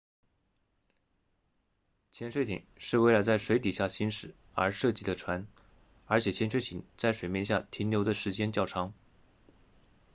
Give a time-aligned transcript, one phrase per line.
[2.09, 5.45] 潜水艇是为了在水底下行驶而设计的船
[6.07, 8.95] 而且潜水艇在水面下停留的时间较长